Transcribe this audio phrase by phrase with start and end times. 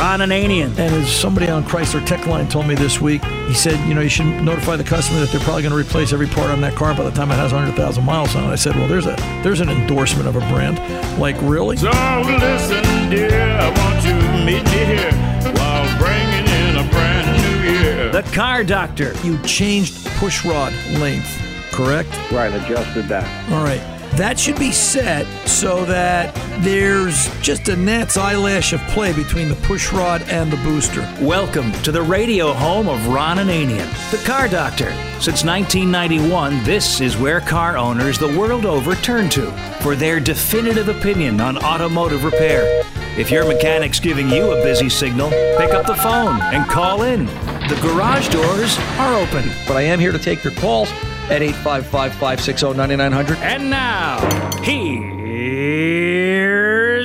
[0.00, 0.70] Ron Ananian.
[0.78, 4.00] And as somebody on Chrysler Tech Line told me this week, he said, you know,
[4.00, 6.74] you should notify the customer that they're probably going to replace every part on that
[6.74, 8.46] car by the time it has 100,000 miles on it.
[8.46, 10.78] I said, well, there's a there's an endorsement of a brand.
[11.20, 11.76] Like, really?
[11.76, 15.12] So listen, dear, I want you to meet me here
[15.58, 18.10] while bringing in a brand new year.
[18.10, 19.12] The Car Doctor.
[19.22, 21.30] You changed push rod length,
[21.72, 22.08] correct?
[22.32, 23.52] Right, adjusted that.
[23.52, 23.99] All right.
[24.16, 29.54] That should be set so that there's just a gnat's eyelash of play between the
[29.54, 31.00] push rod and the booster.
[31.20, 34.90] Welcome to the radio home of Ron Ananian, the Car Doctor.
[35.20, 39.50] Since 1991, this is where car owners the world over turn to
[39.80, 42.84] for their definitive opinion on automotive repair.
[43.16, 47.26] If your mechanic's giving you a busy signal, pick up the phone and call in.
[47.26, 49.48] The garage doors are open.
[49.66, 50.90] But I am here to take your calls
[51.30, 53.38] at 855 560 9900.
[53.38, 54.18] And now,
[54.62, 55.22] here's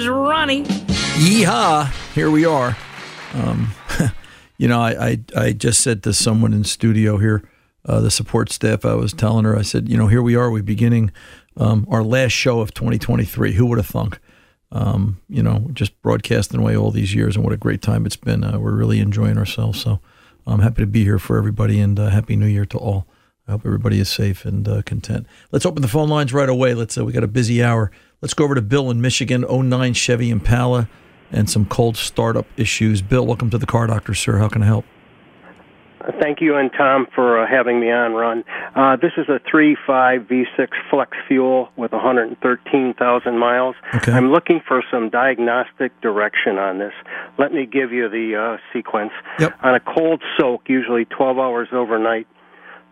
[0.08, 0.64] Ronnie.
[0.64, 1.92] Yeehaw!
[2.16, 2.76] Here we are.
[3.36, 3.70] Um,
[4.58, 7.48] you know, I, I, I just said to someone in studio here,
[7.86, 10.50] uh, the support staff, I was telling her, I said, you know, here we are,
[10.50, 11.12] we're beginning
[11.58, 13.54] um, our last show of 2023.
[13.54, 14.20] Who would have thunk?
[14.72, 18.16] Um, you know, just broadcasting away all these years, and what a great time it's
[18.16, 18.44] been.
[18.44, 19.80] Uh, we're really enjoying ourselves.
[19.80, 20.00] So
[20.48, 23.06] I'm happy to be here for everybody, and uh, happy New Year to all.
[23.48, 25.28] I hope everybody is safe and uh, content.
[25.52, 26.74] Let's open the phone lines right away.
[26.74, 26.98] Let's.
[26.98, 27.92] Uh, we got a busy hour.
[28.22, 30.90] Let's go over to Bill in Michigan, 09 Chevy Impala,
[31.32, 33.04] and some cold startup issues.
[33.04, 34.40] Bill, welcome to the Car Doctor, sir.
[34.40, 34.86] How can I help?
[36.20, 38.44] Thank you and Tom for uh, having me on, Ron.
[38.76, 43.76] Uh, this is a 3.5 V6 flex fuel with 113,000 miles.
[43.94, 44.12] Okay.
[44.12, 46.94] I'm looking for some diagnostic direction on this.
[47.40, 49.12] Let me give you the uh, sequence.
[49.40, 49.54] Yep.
[49.64, 52.28] On a cold soak, usually 12 hours overnight,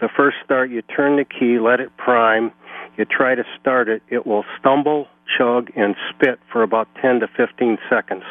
[0.03, 2.51] the first start, you turn the key, let it prime.
[2.97, 7.27] You try to start it, it will stumble, chug, and spit for about 10 to
[7.37, 8.23] 15 seconds.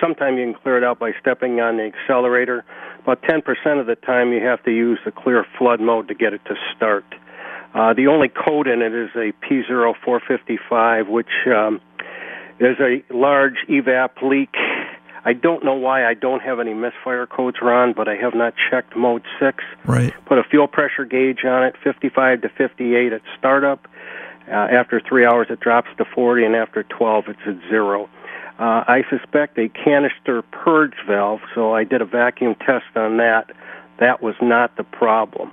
[0.00, 2.64] Sometimes you can clear it out by stepping on the accelerator.
[3.02, 3.42] About 10%
[3.80, 6.54] of the time, you have to use the clear flood mode to get it to
[6.74, 7.04] start.
[7.74, 11.80] Uh, the only code in it is a P0455, which um,
[12.58, 14.54] is a large evap leak.
[15.24, 18.54] I don't know why I don't have any misfire codes, Ron, but I have not
[18.70, 19.64] checked mode 6.
[19.84, 20.12] Right.
[20.26, 23.86] Put a fuel pressure gauge on it, 55 to 58 at startup.
[24.48, 28.08] Uh, after three hours, it drops to 40, and after 12, it's at zero.
[28.58, 33.50] Uh, I suspect a canister purge valve, so I did a vacuum test on that.
[34.00, 35.52] That was not the problem.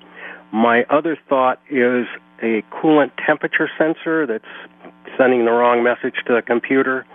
[0.51, 2.07] My other thought is
[2.41, 4.45] a coolant temperature sensor that's
[5.17, 7.05] sending the wrong message to the computer,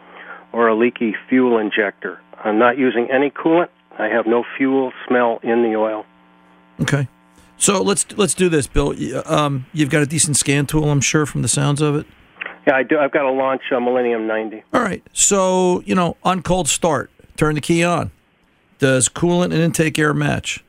[0.54, 2.20] or a leaky fuel injector.
[2.42, 3.68] I'm not using any coolant.
[3.98, 6.06] I have no fuel smell in the oil.
[6.80, 7.08] Okay.
[7.56, 8.94] So let's let's do this, Bill.
[9.26, 12.06] Um, you've got a decent scan tool, I'm sure, from the sounds of it.
[12.66, 12.98] Yeah, I do.
[12.98, 14.62] I've got to launch a Millennium 90.
[14.72, 15.02] All right.
[15.12, 18.10] So, you know, on cold start, turn the key on.
[18.78, 20.64] Does coolant and intake air match?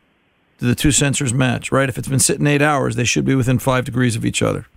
[0.58, 1.90] Do the two sensors match, right?
[1.90, 4.68] If it's been sitting eight hours, they should be within five degrees of each other.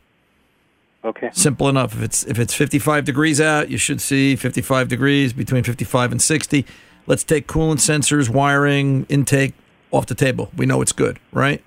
[1.09, 1.31] Okay.
[1.33, 1.95] Simple enough.
[1.95, 6.21] If it's if it's 55 degrees out, you should see 55 degrees between 55 and
[6.21, 6.67] 60.
[7.07, 9.55] Let's take coolant sensors, wiring, intake
[9.91, 10.51] off the table.
[10.55, 11.65] We know it's good, right?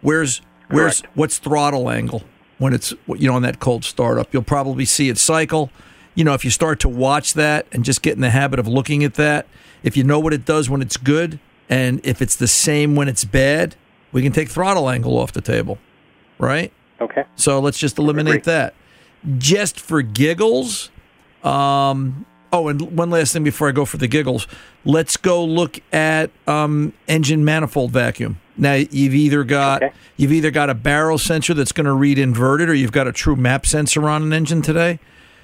[0.00, 0.40] Where's
[0.70, 1.16] where's Correct.
[1.16, 2.22] what's throttle angle
[2.56, 4.32] when it's you know on that cold startup?
[4.32, 5.70] You'll probably see it cycle.
[6.14, 8.66] You know, if you start to watch that and just get in the habit of
[8.66, 9.46] looking at that,
[9.82, 11.38] if you know what it does when it's good
[11.68, 13.76] and if it's the same when it's bad,
[14.12, 15.78] we can take throttle angle off the table,
[16.38, 16.72] right?
[17.00, 17.24] Okay.
[17.36, 18.74] So let's just eliminate that.
[19.38, 20.90] Just for giggles.
[21.42, 24.46] Um, oh, and one last thing before I go for the giggles.
[24.84, 28.38] Let's go look at um, engine manifold vacuum.
[28.56, 29.94] Now you've either got Okay.
[30.16, 33.12] you've either got a baro sensor that's going to read inverted, or you've got a
[33.12, 35.00] true map sensor on an engine today.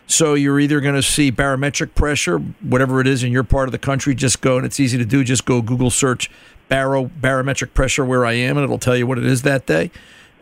[0.06, 3.72] So you're either going to see barometric pressure, whatever it is in your part of
[3.72, 4.14] the country.
[4.14, 5.22] Just go, and it's easy to do.
[5.24, 6.30] Just go Google search
[6.68, 9.90] baro barometric pressure where I am, and it'll tell you what it is that day.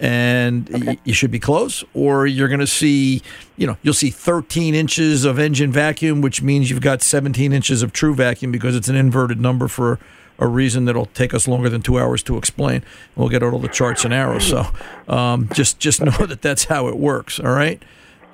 [0.00, 3.20] And y- you should be close, or you're going to see,
[3.56, 7.82] you know, you'll see 13 inches of engine vacuum, which means you've got 17 inches
[7.82, 9.98] of true vacuum because it's an inverted number for
[10.38, 12.84] a reason that'll take us longer than two hours to explain.
[13.16, 14.46] We'll get all the charts and arrows.
[14.46, 14.66] So
[15.08, 17.40] um, just just know that that's how it works.
[17.40, 17.82] All right.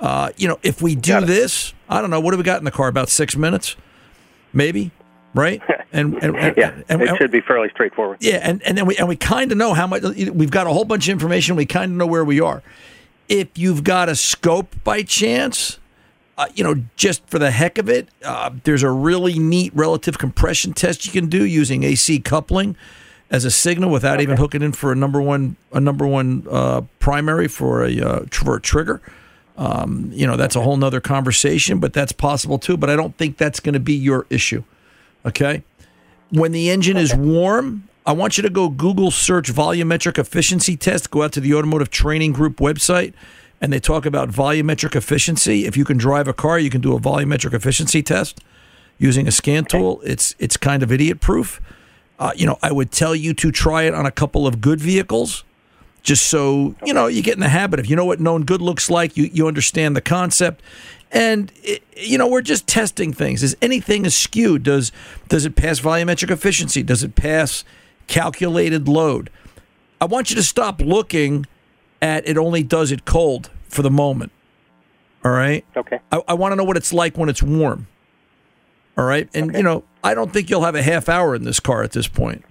[0.01, 2.21] Uh, you know, if we do this, I don't know.
[2.21, 2.89] What do we got in the car?
[2.89, 3.75] About six minutes,
[4.53, 4.91] maybe,
[5.35, 5.63] right?
[5.93, 8.19] And and, and, Yeah, and, it should be fairly straightforward.
[8.21, 10.71] yeah, and, and then we and we kind of know how much we've got a
[10.71, 11.55] whole bunch of information.
[11.55, 12.65] We kind of know where we are.
[13.29, 15.79] If you've got a scope by chance,
[16.37, 20.19] uh, you know, just for the heck of it, uh, there's a really neat relative
[20.19, 22.77] compression test you can do using AC coupling
[23.31, 26.81] as a signal without even hooking in for a number one a number one uh,
[26.99, 29.01] primary for a uh, for a trigger.
[29.57, 32.77] Um, you know, that's a whole nother conversation, but that's possible too.
[32.77, 34.65] But I don't think that's going to be your issue.
[35.25, 35.62] Okay
[36.35, 41.11] when the engine is warm, I want you to go Google search volumetric efficiency test.
[41.11, 43.15] Go out to the Automotive Training Group website,
[43.61, 45.65] and they talk about volumetric efficiency.
[45.65, 48.41] If you can drive a car, you can do a volumetric efficiency test
[48.99, 50.00] using a scan tool.
[50.05, 51.61] It's it's kind of idiot proof.
[52.19, 54.81] Uh, you know, I would tell you to try it on a couple of good
[54.81, 55.44] vehicles,
[56.03, 58.61] just so you know you get in the habit of you know what known good
[58.61, 59.17] looks like.
[59.17, 60.62] You you understand the concept,
[61.15, 63.43] and it, you know we're just testing things.
[63.43, 64.59] Is anything askew?
[64.59, 64.93] Does
[65.29, 66.83] does it pass volumetric efficiency?
[66.83, 67.65] Does it pass
[68.07, 69.31] calculated load?
[70.01, 71.47] I want you to stop looking
[72.03, 72.37] at it.
[72.37, 74.33] Only does it cold for the moment.
[75.25, 75.65] All right.
[75.75, 76.01] Okay.
[76.13, 77.87] I, I want to know what it's like when it's warm.
[78.99, 79.29] All right.
[79.35, 81.93] And, you know, I don't think you'll have a half hour in this car at
[81.93, 82.45] this point.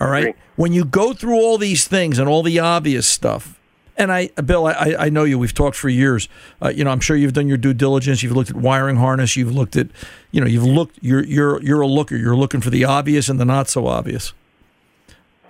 [0.00, 0.36] All right.
[0.56, 3.57] When you go through all these things and all the obvious stuff,
[3.98, 5.38] and I, Bill, I, I know you.
[5.38, 6.28] We've talked for years.
[6.62, 8.22] Uh, you know, I'm sure you've done your due diligence.
[8.22, 9.36] You've looked at wiring harness.
[9.36, 9.88] You've looked at,
[10.30, 10.98] you know, you've looked.
[11.02, 12.16] You're you're you're a looker.
[12.16, 14.32] You're looking for the obvious and the not so obvious.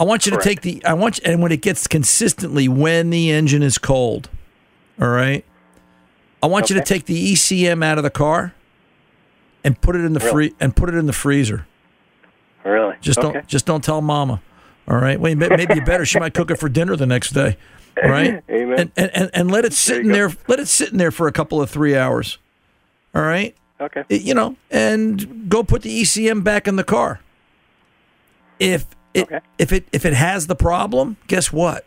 [0.00, 0.84] I want you to take the.
[0.84, 4.30] I want you, and when it gets consistently when the engine is cold,
[5.00, 5.44] all right.
[6.42, 8.54] I want you to take the ECM out of the car
[9.64, 11.66] and put it in the free and put it in the freezer.
[12.64, 12.94] Really?
[13.00, 13.32] Just okay.
[13.32, 14.40] don't just don't tell mama.
[14.86, 15.20] All right.
[15.20, 16.06] Well, maybe you better.
[16.06, 17.58] She might cook it for dinner the next day.
[18.04, 18.42] Right.
[18.50, 18.78] Amen.
[18.80, 20.32] And, and and and let it sit There in you there.
[20.46, 22.38] Let it sit in there for a couple of three hours.
[23.14, 23.54] All right.
[23.80, 24.04] Okay.
[24.08, 27.20] It- you know, and go put the ECM back in the car.
[28.58, 29.40] If it Okay.
[29.58, 31.84] if it if it has the problem, guess what?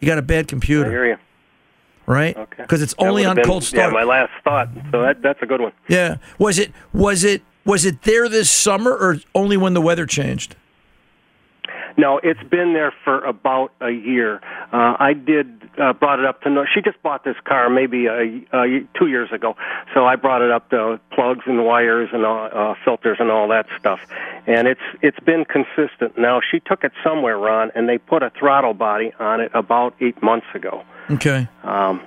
[0.00, 0.86] You got a bad computer.
[0.88, 1.16] I hear you.
[2.06, 2.36] right?
[2.36, 2.62] Okay.
[2.62, 3.88] Because it's only on been- cold start.
[3.92, 4.68] Yeah, my last thought.
[4.92, 5.72] So that that's a good one.
[5.88, 6.16] Yeah.
[6.38, 10.56] Was it was it was it there this summer or only when the weather changed?
[11.98, 14.40] No, it's been there for about a year.
[14.72, 16.64] Uh, I did uh, brought it up to know.
[16.72, 19.56] She just bought this car maybe a, a, two years ago,
[19.92, 23.48] so I brought it up to plugs and wires and all, uh, filters and all
[23.48, 23.98] that stuff.
[24.46, 26.16] And it's it's been consistent.
[26.16, 29.94] Now she took it somewhere, Ron, and they put a throttle body on it about
[30.00, 30.84] eight months ago.
[31.10, 31.48] Okay.
[31.64, 32.00] Um,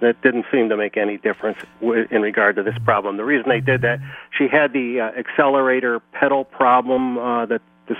[0.00, 3.18] that didn't seem to make any difference w- in regard to this problem.
[3.18, 3.98] The reason they did that,
[4.38, 7.98] she had the uh, accelerator pedal problem uh, that this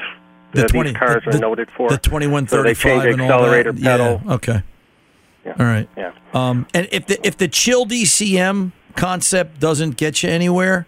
[0.53, 1.89] The uh, 20 these cars the, are noted for.
[1.89, 3.83] The twenty one So they thirty five changed and the all that.
[3.83, 4.21] pedal.
[4.25, 4.33] Yeah.
[4.35, 4.63] Okay.
[5.45, 5.55] Yeah.
[5.59, 5.89] All right.
[5.97, 6.13] Yeah.
[6.35, 10.87] Um, and if the if the chilled ECM concept doesn't get you anywhere,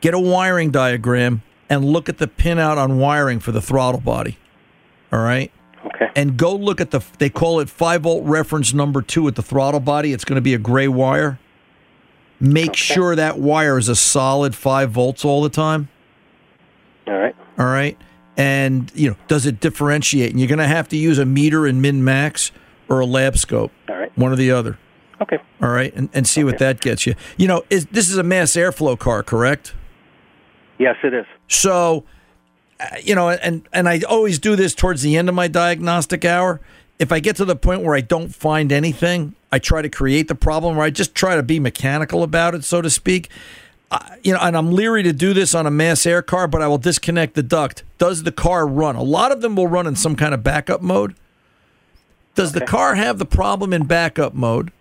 [0.00, 4.38] get a wiring diagram and look at the pinout on wiring for the throttle body.
[5.12, 5.50] All right.
[5.84, 6.10] Okay.
[6.16, 9.42] And go look at the they call it five volt reference number two at the
[9.42, 10.12] throttle body.
[10.12, 11.38] It's going to be a gray wire.
[12.38, 15.88] Make sure that wire is a solid five volts all the time.
[17.06, 17.34] All right.
[17.58, 17.96] All right.
[18.36, 20.30] And, you know, does it differentiate?
[20.30, 22.52] And you're going to have to use a meter and min max
[22.88, 24.16] or a lab scope, All right.
[24.16, 24.78] one or the other.
[25.20, 25.38] Okay.
[25.62, 27.14] All right, and, and see what that gets you.
[27.38, 29.74] You know, is this is a mass airflow car, correct?
[30.78, 31.24] Yes, it is.
[31.48, 32.04] So,
[32.78, 36.26] uh, you know, and and I always do this towards the end of my diagnostic
[36.26, 36.60] hour.
[36.98, 40.28] If I get to the point where I don't find anything, I try to create
[40.28, 43.30] the problem, or I just try to be mechanical about it, so to speak.
[44.22, 46.66] You know, and I'm leery to do this on a mass air car, but I
[46.66, 47.84] will disconnect the duct.
[47.98, 48.96] Does the car run?
[48.96, 51.14] A lot of them will run in some kind of backup mode.
[52.34, 54.72] Does the car have the problem in backup mode?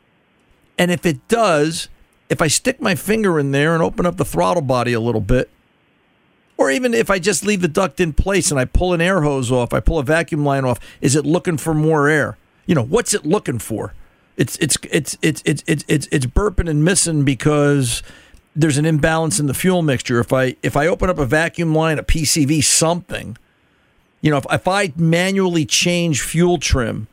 [0.77, 1.87] And if it does,
[2.29, 5.21] if I stick my finger in there and open up the throttle body a little
[5.21, 5.49] bit,
[6.57, 9.21] or even if I just leave the duct in place and I pull an air
[9.21, 12.37] hose off, I pull a vacuum line off, is it looking for more air?
[12.65, 13.93] You know, what's it looking for?
[14.37, 18.03] It's it's it's it's it's it's it's, it's burping and missing because
[18.55, 20.19] there's an imbalance in the fuel mixture.
[20.19, 23.37] If I if I open up a vacuum line, a PCV, something,
[24.21, 27.07] you know, if, if I manually change fuel trim,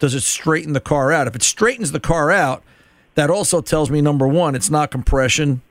[0.00, 1.26] does it straighten the car out?
[1.28, 2.62] If it straightens the car out,
[3.14, 5.62] that also tells me number one, it's not compression.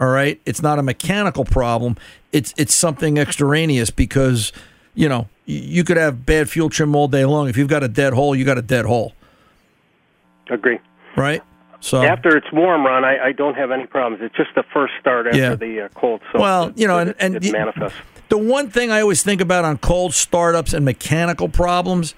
[0.00, 1.96] All right, it's not a mechanical problem.
[2.30, 4.52] It's it's something extraneous because
[4.94, 7.48] you know you could have bad fuel trim all day long.
[7.48, 9.14] If you've got a dead hole, you got a dead hole.
[10.50, 10.78] Agree.
[11.16, 11.42] Right.
[11.80, 14.22] So after it's warm, Ron, I, I don't have any problems.
[14.22, 15.54] It's just the first start after Yeah.
[15.54, 16.20] the uh, cold.
[16.32, 17.96] So Well, you know, and- it, and it the- manifests.
[18.28, 22.14] The one thing I always think about on cold startups and mechanical problems,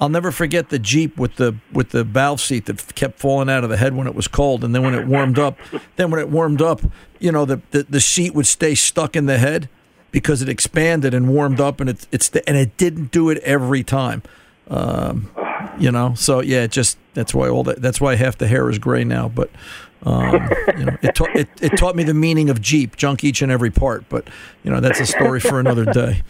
[0.00, 3.62] I'll never forget the Jeep with the with the valve seat that kept falling out
[3.62, 5.56] of the head when it was cold, and then when it warmed up,
[5.96, 6.80] then when it warmed up,
[7.20, 9.68] you know, the, the the seat would stay stuck in the head
[10.10, 13.84] because it expanded and warmed up, and it it's and it didn't do it every
[13.84, 14.22] time.
[14.68, 15.30] Um,
[15.78, 18.68] you know, so yeah, it just that's why all that that's why half the hair
[18.70, 19.50] is gray now, but.
[20.02, 20.34] Um,
[20.78, 23.50] you know, it, ta- it it taught me the meaning of Jeep, junk each and
[23.50, 24.08] every part.
[24.08, 24.28] But
[24.62, 26.22] you know, that's a story for another day.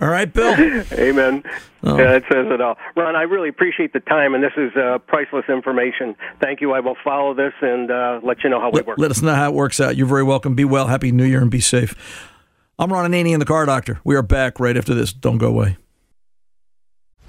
[0.00, 0.52] All right, Bill.
[0.92, 1.42] Amen.
[1.82, 1.98] Oh.
[1.98, 2.76] Yeah, it says it all.
[2.94, 6.14] Ron, I really appreciate the time, and this is uh, priceless information.
[6.40, 6.72] Thank you.
[6.74, 8.98] I will follow this and uh, let you know how we Let, work.
[8.98, 9.96] let us know how it works out.
[9.96, 10.54] You're very welcome.
[10.54, 10.86] Be well.
[10.86, 11.96] Happy New Year and be safe.
[12.78, 14.00] I'm Ron Ananian and the Car Doctor.
[14.04, 15.12] We are back right after this.
[15.12, 15.76] Don't go away.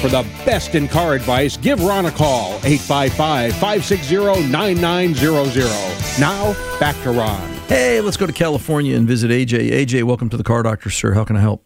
[0.00, 6.20] For the best in car advice, give Ron a call, 855 560 9900.
[6.20, 7.48] Now, back to Ron.
[7.66, 9.70] Hey, let's go to California and visit AJ.
[9.72, 11.14] AJ, welcome to the Car Doctor, sir.
[11.14, 11.64] How can I help?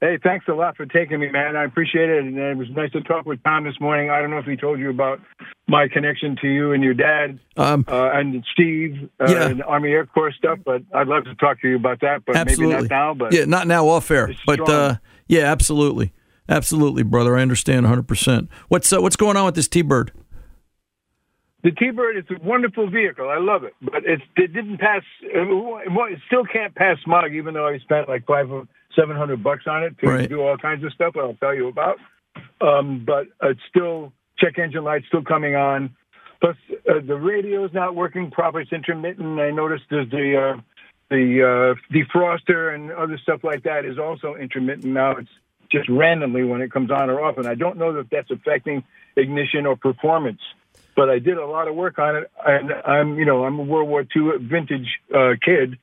[0.00, 1.54] Hey, thanks a lot for taking me, man.
[1.54, 2.24] I appreciate it.
[2.24, 4.10] And it was nice to talk with Tom this morning.
[4.10, 5.20] I don't know if he told you about
[5.68, 9.48] my connection to you and your dad Um, uh, and Steve uh, Yeah.
[9.50, 12.34] and Army Air Corps stuff, but I'd love to talk to you about that, but
[12.34, 12.74] absolutely.
[12.74, 13.14] maybe not now.
[13.14, 14.96] But yeah, not now off air, but uh,
[15.28, 16.12] yeah, absolutely,
[16.48, 17.36] absolutely, brother.
[17.36, 18.02] I understand 100.
[18.08, 20.12] percent What's uh, what's going on with this T-bird?
[21.62, 23.26] the T-Bird is a wonderful vehicle.
[23.30, 25.02] I love it, but it's, it didn't pass.
[25.22, 28.48] It still can't pass smog, even though I spent like five,
[28.94, 30.28] seven hundred bucks on it to Right.
[30.28, 31.14] do all kinds of stuff.
[31.16, 31.96] I'll tell you about.
[32.60, 35.96] Um, but it's still check engine light still coming on.
[36.42, 38.64] Plus, uh, the radio's not working properly.
[38.64, 39.40] It's intermittent.
[39.40, 40.60] I noticed there's the uh,
[41.08, 45.12] the uh, defroster and other stuff like that is also intermittent now.
[45.12, 45.30] It's
[45.74, 48.84] just randomly when it comes on or off, and I don't know that that's affecting
[49.16, 50.40] ignition or performance.
[50.96, 53.62] But I did a lot of work on it, and I'm you know I'm a
[53.62, 55.78] World War II vintage uh, kid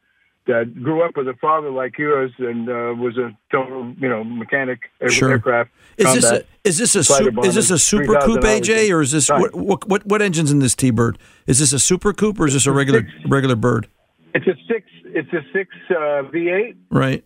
[0.48, 4.24] that grew up with a father like yours and uh, was a total you know
[4.24, 4.80] mechanic
[5.10, 5.32] Sure.
[5.32, 5.70] aircraft.
[5.98, 9.12] Is this a, is this a super, is this a super coupe AJ or is
[9.12, 11.18] this what, what what what engine's in this T-Bird?
[11.46, 13.88] Is this a super coupe or is this a regular regular bird?
[14.34, 14.88] It's a six.
[15.14, 17.24] It's a six uh, V8, Right,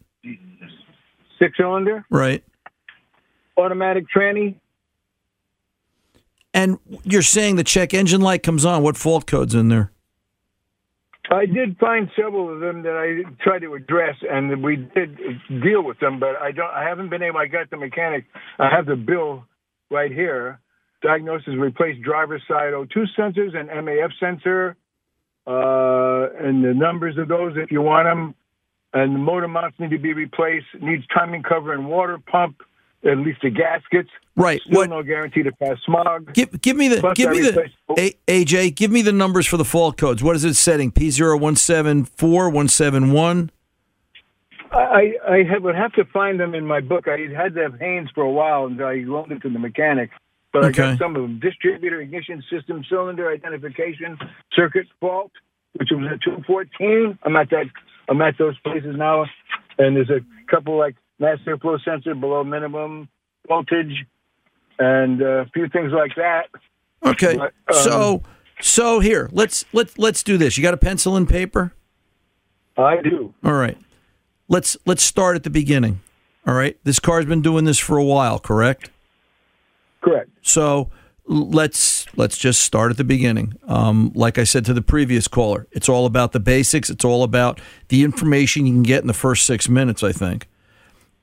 [1.40, 2.44] six cylinder, right.
[3.58, 4.56] Automatic tranny.
[6.54, 8.82] And you're saying the check engine light comes on.
[8.82, 9.92] What fault code's in there?
[11.32, 15.18] I did find several of them that I tried to address, and we did
[15.62, 16.20] deal with them.
[16.20, 16.70] But I don't.
[16.70, 17.40] I haven't been able.
[17.40, 18.26] I got the mechanic.
[18.60, 19.44] I have the bill
[19.90, 20.60] right here.
[21.02, 24.76] Diagnosis: replaced driver's side O2 sensors and MAF sensor,
[25.48, 28.36] uh, and the numbers of those if you want them.
[28.94, 30.68] And the motor mounts need to be replaced.
[30.80, 32.62] Needs timing cover and water pump.
[33.06, 34.10] At least the gaskets.
[34.36, 34.62] Right.
[34.62, 34.90] Still What?
[34.90, 36.34] no guarantee to pass smog.
[36.34, 38.76] Give give me the Plus give me the A, AJ.
[38.76, 40.24] Give me the numbers for the fault codes.
[40.24, 40.92] What is it setting?
[40.92, 43.52] P zero one seven four one seven one.
[44.72, 47.08] I, I have, would have to find them in my book.
[47.08, 50.10] I had to have Haynes for a while until I loaned it to the mechanic.
[50.52, 50.78] But I Okay.
[50.92, 51.40] got some of them.
[51.40, 54.18] Distributor ignition system cylinder identification
[54.54, 55.32] circuit fault,
[55.74, 57.18] which was at 214.
[57.24, 57.66] I'm at that.
[58.10, 59.26] I'm at those places now,
[59.78, 60.20] and there's a
[60.52, 63.10] couple like mass airflow sensor below minimum
[63.48, 64.06] voltage,
[64.80, 66.48] and uh, a few things like that.
[67.06, 67.38] Okay.
[67.38, 68.24] But, um, so
[68.60, 70.58] so here let's let's let's do this.
[70.58, 71.74] You got a pencil and paper?
[72.78, 73.34] I do.
[73.44, 73.78] All right.
[74.48, 76.02] Let's let's start at the beginning.
[76.46, 76.78] All right.
[76.84, 78.90] This car's been doing this for a while, correct?
[80.02, 80.30] Correct.
[80.42, 80.90] So
[81.26, 83.54] let's let's just start at the beginning.
[83.68, 86.90] Um, like I said to the previous caller, it's all about the basics.
[86.90, 90.04] It's all about the information you can get in the first six minutes.
[90.04, 90.48] I think.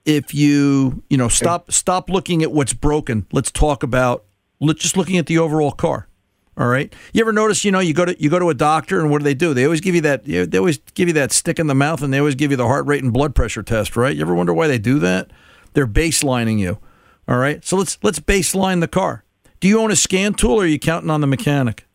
[0.05, 4.25] If you you know stop stop looking at what's broken, let's talk about
[4.61, 6.09] let just looking at the overall car.
[6.57, 6.95] All right.
[7.15, 7.65] You ever notice?
[7.65, 9.55] You know, you go to you go to a doctor, and what do they do?
[9.55, 10.25] They always give you that.
[10.25, 12.67] They always give you that stick in the mouth, and they always give you the
[12.67, 13.97] heart rate and blood pressure test.
[13.97, 14.15] Right?
[14.15, 15.31] You ever wonder why they do that?
[15.73, 16.79] They're baselining you.
[17.27, 17.65] All right.
[17.65, 19.25] So let's let's baseline the car.
[19.61, 21.87] Do you own a scan tool, or are you counting on the mechanic?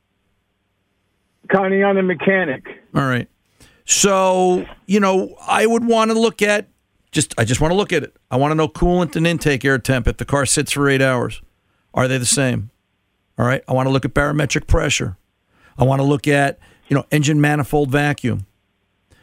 [1.49, 2.65] Counting on the mechanic.
[2.95, 3.29] All right.
[3.85, 6.67] So you know, I would want to look at
[7.17, 7.33] just.
[7.39, 8.15] I just want to look at it.
[8.29, 10.07] I want to know coolant and intake air temp.
[10.07, 11.41] If the car sits for eight hours,
[11.93, 12.69] are they the same?
[13.39, 13.63] All right.
[13.67, 15.17] I want to look at barometric pressure.
[15.79, 18.45] I want to look at you know engine manifold vacuum.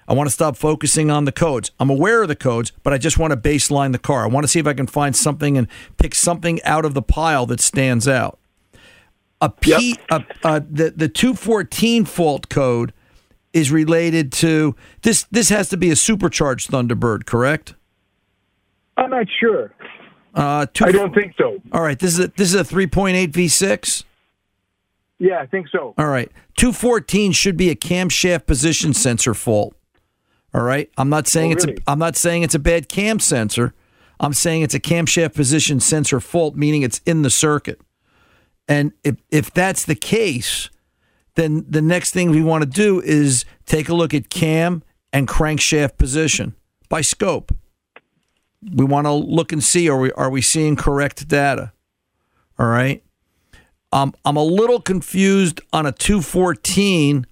[0.09, 1.71] I want to stop focusing on the codes.
[1.79, 4.25] I'm aware of the codes, but I just want to baseline the car.
[4.25, 7.01] I want to see if I can find something and pick something out of the
[7.01, 8.39] pile that stands out.
[9.41, 12.93] A P, a, uh, the the 214 fault code
[13.53, 15.27] is related to this.
[15.31, 17.75] This has to be a supercharged Thunderbird, correct?
[18.97, 19.73] I'm not sure.
[20.35, 21.61] Uh, two, I don't think so.
[21.73, 24.05] All right, this is a, this is a 3.8 V6.
[25.19, 25.95] Yeah, I think so.
[25.97, 26.31] All right.
[26.57, 29.77] 214 should be a camshaft position sensor fault.
[30.53, 30.91] All right.
[30.99, 31.79] I'm not saying Oh, it's really?
[31.87, 33.75] a I'm not saying it's a bad cam sensor.
[34.21, 37.81] I'm saying it's a camshaft position sensor fault, meaning it's in the circuit.
[38.69, 40.69] And if if that's the case,
[41.37, 45.27] then the next thing we want to do is take a look at cam and
[45.29, 46.55] crankshaft position
[46.89, 47.53] by scope.
[48.73, 51.73] We want to look and see are we are we seeing correct data?
[52.59, 53.03] All right.
[53.93, 57.27] Um, I'm a little confused on a 214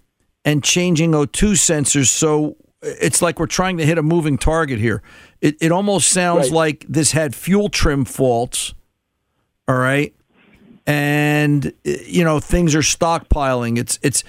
[0.45, 2.09] and changing O2 sensors.
[2.09, 5.03] So it's like we're trying to hit a moving target here.
[5.40, 6.57] It, it almost sounds Right.
[6.57, 8.75] like this had fuel trim faults.
[9.68, 10.14] All right.
[10.87, 13.79] And, you know, things are stockpiling.
[13.79, 14.25] It's, it's,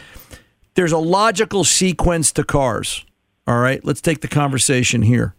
[0.76, 3.06] there's a logical sequence to cars.
[3.48, 3.84] All right.
[3.84, 5.36] Let's take the conversation here.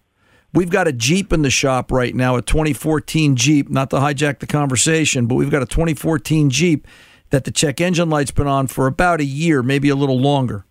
[0.55, 4.39] We've got a Jeep in the shop right now, a 2014 Jeep, not to hijack
[4.39, 6.87] the conversation, but we've got a 2014 Jeep
[7.31, 10.65] that the check engine light's been on for about a year, maybe a little longer.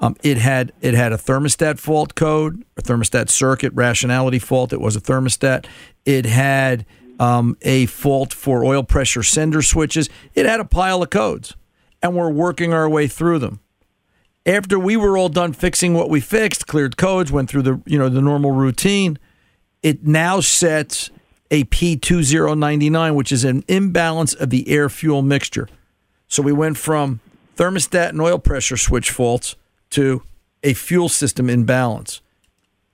[0.00, 4.72] Um, it had it had a thermostat fault code, a thermostat circuit rationality fault.
[4.72, 5.66] It was a thermostat.
[6.04, 6.84] It had
[7.20, 10.08] um, a fault for oil pressure sender switches.
[10.34, 11.54] It had a pile of codes,
[12.02, 13.60] and we're working our way through them
[14.46, 17.98] after we were all done fixing what we fixed, cleared codes, went through the you
[17.98, 19.18] know the normal routine,
[19.82, 21.10] it now sets
[21.50, 25.68] a P2099, which is an imbalance of the air fuel mixture.
[26.28, 27.20] So we went from
[27.56, 29.56] thermostat and oil pressure switch faults
[29.90, 30.22] to
[30.62, 32.20] a fuel system imbalance.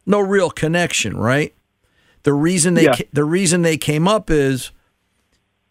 [0.06, 1.52] No real connection, right?
[2.22, 2.94] The reason they Yeah.
[2.96, 4.70] ca- the reason they came up is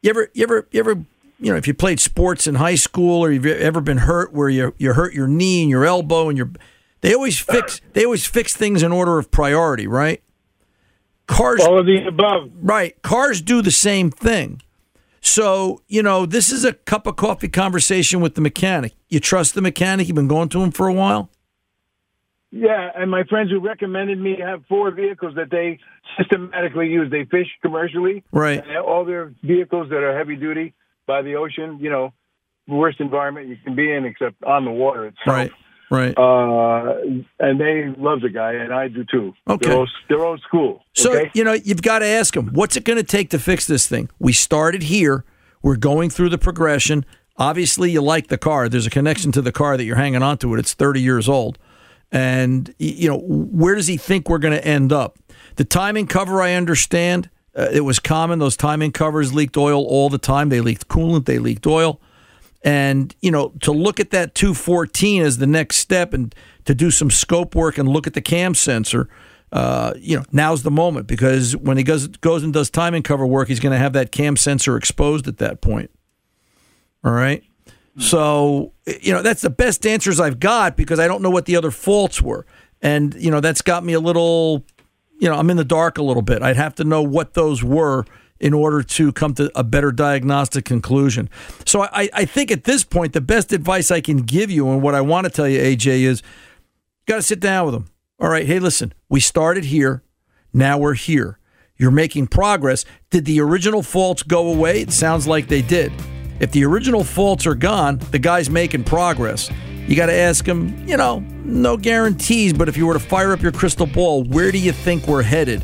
[0.02, 1.04] you ever you ever you ever
[1.46, 4.50] you know if you played sports in high school or you've ever been hurt where
[4.50, 6.50] you you hurt your knee and your elbow and your
[7.02, 10.24] they always fix they always fix things in order of priority, right?
[11.28, 12.52] Cars All of the above.
[12.62, 13.00] Right.
[13.04, 14.62] Cars do the same thing.
[15.22, 18.94] So, you know, this is a cup of coffee conversation with the mechanic.
[19.10, 20.08] You trust the mechanic?
[20.08, 21.30] You've been going to him for a while?
[22.52, 25.80] Yeah, and my friends who recommended me have four vehicles that they
[26.18, 27.10] systematically use.
[27.12, 28.24] They fish commercially.
[28.32, 28.64] Right.
[28.78, 30.74] All their vehicles that are heavy duty
[31.08, 32.14] by the ocean, you know,
[32.68, 35.28] worst environment you can be in except on the water itself.
[35.28, 35.52] Right.
[35.92, 36.18] Right.
[36.18, 36.96] Uh,
[37.40, 39.34] and they love the guy, and I do too.
[39.48, 39.68] Okay.
[39.68, 40.84] They're old, they're old school.
[40.94, 41.32] So, okay?
[41.36, 43.86] you know, you've got to ask them, what's it going to take to fix this
[43.86, 44.10] thing?
[44.18, 45.24] We started here.
[45.62, 47.06] We're going through the progression.
[47.38, 48.68] Obviously, you like the car.
[48.68, 50.60] There's a connection to the car that you're hanging on to it.
[50.60, 51.60] It's 30 years old.
[52.12, 55.18] And, you know, where does he think we're going to end up?
[55.56, 57.30] The timing cover, I understand.
[57.56, 58.40] Uh, it was common.
[58.40, 60.50] Those timing covers leaked oil all the time.
[60.50, 62.02] They leaked coolant, they leaked oil.
[62.64, 66.34] And, you know, to look at that 214 as the next step and
[66.66, 69.08] to do some scope work and look at the cam sensor,
[69.52, 73.26] uh, you know, now's the moment because when he goes goes and does timing cover
[73.26, 75.92] work, he's going to have that cam sensor exposed at that point.
[77.04, 77.44] All right.
[77.98, 81.56] So, you know, that's the best answers I've got because I don't know what the
[81.56, 82.46] other faults were.
[82.82, 84.66] And, you know, that's got me a little,
[85.20, 86.42] you know, I'm in the dark a little bit.
[86.42, 88.06] I'd have to know what those were
[88.40, 91.30] in order to come to a better diagnostic conclusion.
[91.66, 94.82] So I, I think at this point, the best advice I can give you and
[94.82, 97.88] what I want to tell you, AJ, is you got to sit down with them.
[98.20, 100.04] All right, hey, listen, we started here.
[100.54, 101.40] Now we're here.
[101.78, 102.86] You're making progress.
[103.10, 104.82] Did the original faults go away?
[104.82, 105.92] It sounds like they did.
[106.40, 109.50] If the original faults are gone, the guy's making progress.
[109.88, 113.32] You got to ask him, you know, no guarantees, but if you were to fire
[113.34, 115.64] up your crystal ball, where do you think we're headed?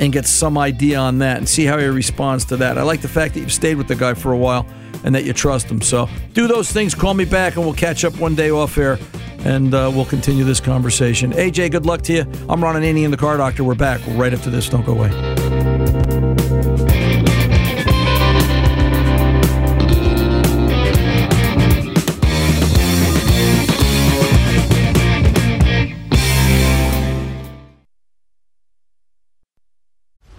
[0.00, 2.78] And get some idea on that and see how he responds to that.
[2.78, 4.66] I like the fact that you've stayed with the guy for a while
[5.04, 5.82] and that you trust him.
[5.82, 8.98] So do those things, call me back, and we'll catch up one day off air
[9.40, 11.32] and uh, we'll continue this conversation.
[11.32, 12.20] AJ, good luck to you.
[12.48, 13.64] I'm Ron Ananian and the Car Doctor.
[13.64, 14.68] We're back right after this.
[14.68, 15.37] Don't go away.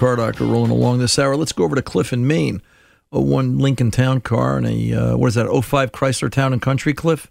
[0.00, 1.36] Car Doctor, rolling along this hour.
[1.36, 2.62] Let's go over to Cliff in Maine.
[3.10, 6.94] 01 Lincoln Town car and a, uh, what is that, 05 Chrysler Town and Country,
[6.94, 7.30] Cliff?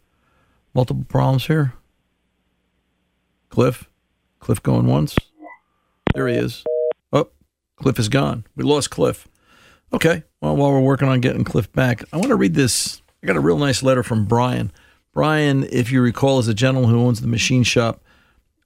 [0.75, 1.73] Multiple problems here.
[3.49, 3.89] Cliff?
[4.39, 5.17] Cliff going once?
[6.13, 6.63] There he is.
[7.11, 7.29] Oh,
[7.77, 8.45] Cliff is gone.
[8.55, 9.27] We lost Cliff.
[9.91, 10.21] Okay.
[10.39, 13.01] Well, while we're working on getting Cliff back, I want to read this.
[13.23, 14.71] I got a real nice letter from Brian.
[15.11, 18.03] Brian, if you recall, is a gentleman who owns the machine shop.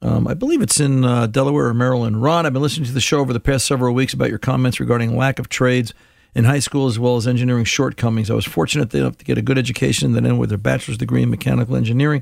[0.04, 2.22] Um, I believe it's in uh, Delaware or Maryland.
[2.22, 4.82] Ron, I've been listening to the show over the past several weeks about your comments
[4.82, 5.94] regarding lack of trades
[6.36, 8.30] in high school as well as engineering shortcomings.
[8.30, 10.98] I was fortunate enough to get a good education and then end with a bachelor's
[10.98, 12.22] degree in mechanical engineering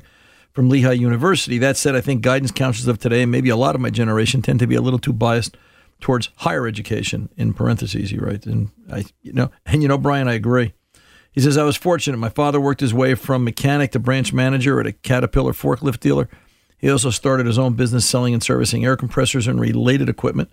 [0.52, 1.58] from Lehigh University.
[1.58, 4.60] That said, I think guidance counselors of today, maybe a lot of my generation, tend
[4.60, 5.56] to be a little too biased
[6.00, 7.30] towards higher education.
[7.36, 10.72] In parentheses, he writes, and I, you know, and you know, Brian, I agree.
[11.32, 12.18] He says I was fortunate.
[12.18, 16.28] My father worked his way from mechanic to branch manager at a Caterpillar forklift dealer.
[16.82, 20.50] He also started his own business selling and servicing air compressors and related equipment.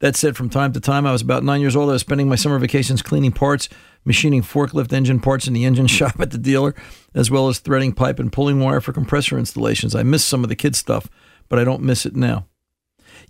[0.00, 1.88] That said, from time to time, I was about nine years old.
[1.88, 3.70] I was spending my summer vacations cleaning parts,
[4.04, 6.74] machining forklift engine parts in the engine shop at the dealer,
[7.14, 9.94] as well as threading pipe and pulling wire for compressor installations.
[9.94, 11.08] I miss some of the kid stuff,
[11.48, 12.46] but I don't miss it now.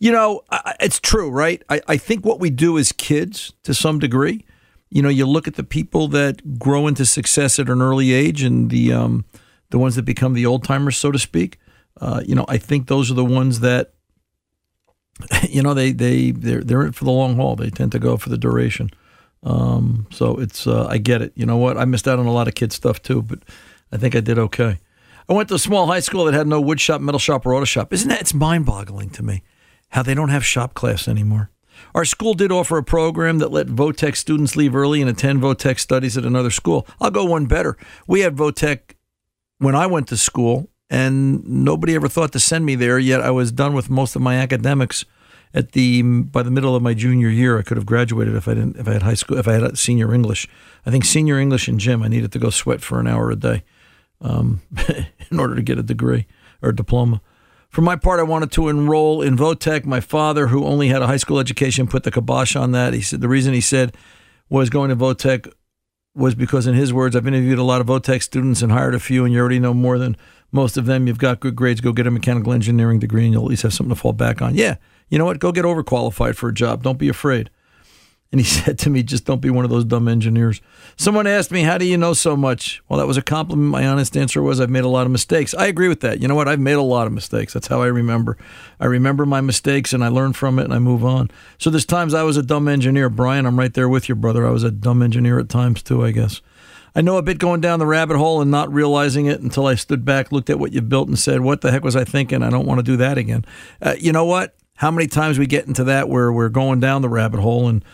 [0.01, 0.43] You know,
[0.81, 1.63] it's true, right?
[1.69, 4.45] I, I think what we do as kids, to some degree,
[4.89, 8.43] you know, you look at the people that grow into success at an early age,
[8.43, 9.25] and the um,
[9.71, 11.60] the ones that become the old timers, so to speak.
[12.01, 13.93] Uh, you know, I think those are the ones that,
[15.49, 17.57] you know, they they they're they're in for the long haul.
[17.57, 18.91] They tend to go for the duration.
[19.43, 21.33] Um, so it's uh, I get it.
[21.35, 21.77] You know what?
[21.77, 23.41] I missed out on a lot of kid stuff too, but
[23.93, 24.79] I think I did okay.
[25.29, 27.55] I went to a small high school that had no wood shop, metal shop, or
[27.55, 27.93] auto shop.
[27.93, 28.21] Isn't that?
[28.21, 29.43] It's mind boggling to me
[29.91, 31.51] how they don't have shop class anymore.
[31.95, 35.79] Our school did offer a program that let Votech students leave early and attend Votech
[35.79, 36.87] studies at another school.
[37.01, 37.77] I'll go one better.
[38.07, 38.95] We had Votech
[39.59, 42.99] when I went to school, and nobody ever thought to send me there.
[42.99, 45.05] Yet I was done with most of my academics
[45.55, 47.59] at the by the middle of my junior year.
[47.59, 49.79] I could have graduated if I didn't if I had high school if I had
[49.79, 50.49] senior English.
[50.85, 53.37] I think senior English and gym I needed to go sweat for an hour a
[53.37, 53.63] day
[54.21, 54.61] um,
[55.31, 56.27] in order to get a degree
[56.61, 57.21] or diploma.
[57.69, 59.85] For my part, I wanted to enroll in Votech.
[59.85, 62.95] My father, who only had a high school education, put the kibosh on that.
[62.95, 63.97] He said the reason he said
[64.49, 65.53] was going to Votech
[66.13, 68.99] was because, in his words, I've interviewed a lot of Votech students and hired a
[68.99, 70.17] few, and you already know more than
[70.53, 71.07] most of them.
[71.07, 71.81] You've got good grades.
[71.81, 74.43] Go get a mechanical engineering degree, and you'll at least have something to fall back
[74.43, 74.55] on.
[74.55, 74.77] Yeah,
[75.09, 75.39] you know what?
[75.39, 76.83] Go get overqualified for a job.
[76.83, 77.51] Don't be afraid.
[78.33, 80.61] And he said to me, just don't be one of those dumb engineers.
[80.97, 82.83] Someone asked me, how do you know so much?
[82.89, 83.71] Well, that was a compliment.
[83.71, 85.55] My honest answer was, I've made a lot of mistakes.
[85.55, 86.21] I agree with that.
[86.21, 86.49] You know what?
[86.49, 87.53] I've made a lot of mistakes.
[87.53, 88.37] That's how I remember.
[88.79, 91.31] I remember my mistakes and I learn from it and I move on.
[91.59, 93.09] So there's times I was a dumb engineer.
[93.09, 94.47] Brian, I'm right there with you, brother.
[94.47, 96.41] I was a dumb engineer at times too, I guess.
[96.95, 99.75] I know a bit going down the rabbit hole and not realizing it until I
[99.75, 102.43] stood back, looked at what you built, and said, What the heck was I thinking?
[102.43, 103.45] I don't want to do that again.
[103.81, 104.57] Uh, you know what?
[104.75, 107.85] How many times we get into that where we're going down the rabbit hole and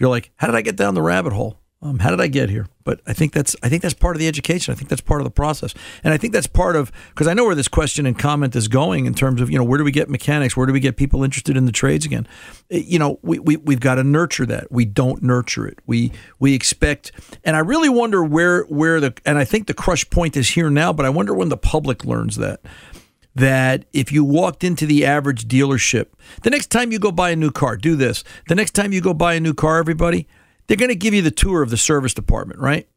[0.00, 1.59] you're like, how did I get down the rabbit hole?
[1.82, 2.66] Um, how did I get here?
[2.84, 4.70] But I think that's I think that's part of the education.
[4.70, 5.72] I think that's part of the process,
[6.04, 8.68] and I think that's part of because I know where this question and comment is
[8.68, 10.54] going in terms of you know where do we get mechanics?
[10.54, 12.28] Where do we get people interested in the trades again?
[12.70, 14.70] Eh, you know, we, we we've got to nurture that.
[14.70, 15.78] We don't nurture it.
[15.86, 17.12] We we expect,
[17.44, 20.68] and I really wonder where where the and I think the crush point is here
[20.68, 20.92] now.
[20.92, 22.60] But I wonder when the public learns that
[23.34, 26.08] that if you walked into the average dealership,
[26.42, 28.22] the next time you go buy a new car, do this.
[28.48, 30.26] The next time you go buy a new car, everybody,
[30.70, 32.88] they're going to give you the tour of the service department, right?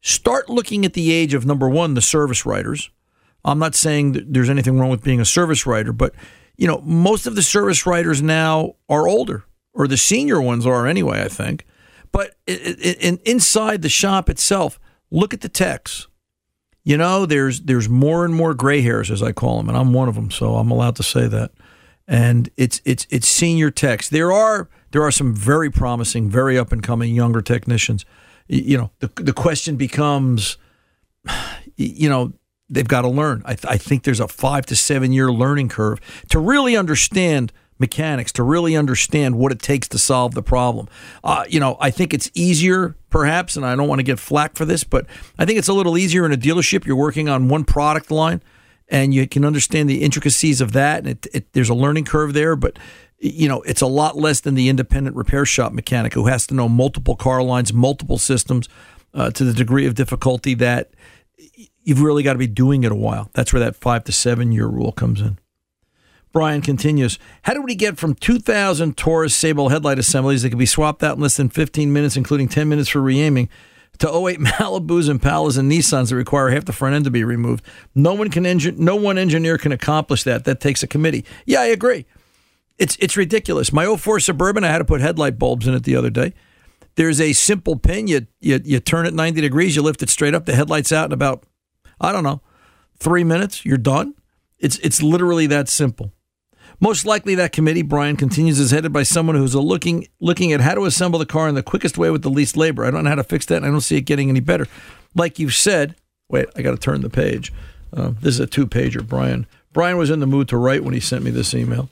[0.00, 2.90] Start looking at the age of number one, the service writers.
[3.44, 6.16] I'm not saying there's anything wrong with being a service writer, but
[6.56, 10.88] you know, most of the service writers now are older, or the senior ones are
[10.88, 11.64] anyway, I think.
[12.10, 14.80] But in, inside the shop itself,
[15.12, 16.08] look at the techs
[16.84, 19.92] you know, there's there's more and more gray hairs, as I call them, and I'm
[19.92, 21.52] one of them, so I'm allowed to say that.
[22.08, 24.08] And it's it's it's senior techs.
[24.08, 28.04] There are there are some very promising, very up and coming younger technicians.
[28.48, 30.56] You know, the the question becomes,
[31.76, 32.32] you know,
[32.68, 33.42] they've got to learn.
[33.44, 37.52] I, th- I think there's a five to seven year learning curve to really understand
[37.78, 40.88] mechanics to really understand what it takes to solve the problem.
[41.22, 44.56] Uh, you know, I think it's easier, perhaps, and I don't want to get flack
[44.56, 45.04] for this, but
[45.38, 46.86] I think it's a little easier in a dealership.
[46.86, 48.40] You're working on one product line,
[48.88, 51.00] and you can understand the intricacies of that.
[51.00, 52.78] And it, it, there's a learning curve there, but
[53.22, 56.54] you know, it's a lot less than the independent repair shop mechanic who has to
[56.54, 58.68] know multiple car lines, multiple systems,
[59.14, 60.90] uh, to the degree of difficulty that
[61.84, 63.30] you've really got to be doing it a while.
[63.32, 65.38] That's where that five to seven year rule comes in.
[66.32, 70.66] Brian continues, How did we get from 2,000 Taurus Sable headlight assemblies that could be
[70.66, 73.48] swapped out in less than 15 minutes, including 10 minutes for reaiming,
[73.98, 77.22] to 08 Malibus, and Impalas, and Nissans that require half the front end to be
[77.22, 77.64] removed?
[77.94, 80.44] No one can engin- no one engineer can accomplish that.
[80.44, 81.24] That takes a committee.
[81.44, 82.06] Yeah, I agree.
[82.78, 83.72] It's it's ridiculous.
[83.72, 86.32] My 04 Suburban, I had to put headlight bulbs in it the other day.
[86.94, 88.06] There's a simple pin.
[88.06, 89.76] You, you you turn it 90 degrees.
[89.76, 90.46] You lift it straight up.
[90.46, 91.44] The headlights out in about
[92.00, 92.40] I don't know
[92.98, 93.64] three minutes.
[93.64, 94.14] You're done.
[94.58, 96.12] It's it's literally that simple.
[96.80, 100.74] Most likely, that committee, Brian continues, is headed by someone who's looking looking at how
[100.74, 102.84] to assemble the car in the quickest way with the least labor.
[102.84, 104.66] I don't know how to fix that, and I don't see it getting any better.
[105.14, 105.94] Like you said,
[106.28, 107.52] wait, I got to turn the page.
[107.94, 109.46] Uh, this is a two pager, Brian.
[109.72, 111.88] Brian was in the mood to write when he sent me this email.